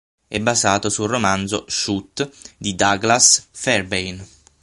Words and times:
È 0.27 0.39
basato 0.39 0.89
sul 0.89 1.07
romanzo 1.07 1.65
"Shoot" 1.67 2.27
di 2.57 2.73
Douglas 2.73 3.49
Fairbairn. 3.51 4.25